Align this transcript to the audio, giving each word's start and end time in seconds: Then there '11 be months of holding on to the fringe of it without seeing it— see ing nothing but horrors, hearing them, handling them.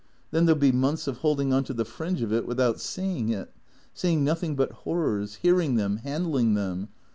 Then 0.31 0.47
there 0.47 0.55
'11 0.55 0.71
be 0.71 0.75
months 0.75 1.05
of 1.05 1.17
holding 1.17 1.53
on 1.53 1.63
to 1.65 1.75
the 1.75 1.85
fringe 1.85 2.23
of 2.23 2.33
it 2.33 2.47
without 2.47 2.79
seeing 2.79 3.29
it— 3.29 3.51
see 3.93 4.13
ing 4.13 4.23
nothing 4.23 4.55
but 4.55 4.71
horrors, 4.71 5.35
hearing 5.43 5.75
them, 5.75 5.97
handling 5.97 6.55
them. 6.55 6.89